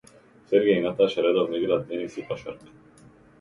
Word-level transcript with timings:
Сергеј 0.51 0.77
и 0.77 0.85
Наташа 0.85 1.25
редовно 1.27 1.59
играат 1.61 1.85
тенис 1.91 2.17
и 2.21 2.25
кошарка. 2.31 2.73